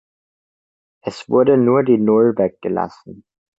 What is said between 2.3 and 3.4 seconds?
weggelassen.